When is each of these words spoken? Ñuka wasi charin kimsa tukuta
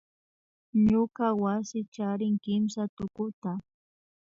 Ñuka 0.87 1.25
wasi 1.41 1.79
charin 1.93 2.35
kimsa 2.43 2.81
tukuta 2.95 3.51